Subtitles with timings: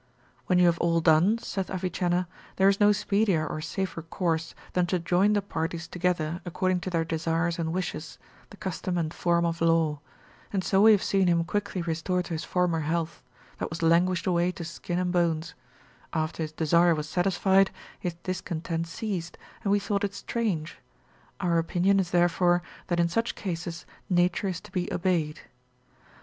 [0.47, 4.87] When you have all done, saith Avicenna, there is no speedier or safer course, than
[4.87, 8.17] to join the parties together according to their desires and wishes,
[8.49, 9.99] the custom and form of law;
[10.51, 13.21] and so we have seen him quickly restored to his former health,
[13.59, 15.53] that was languished away to skin and bones;
[16.13, 20.79] after his desire was satisfied, his discontent ceased, and we thought it strange;
[21.39, 25.41] our opinion is therefore that in such cases nature is to be obeyed.